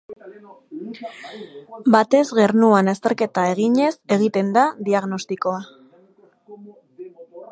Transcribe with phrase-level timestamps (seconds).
[1.95, 5.63] Batez gernuan azterketa eginez egiten da diagnostikoa.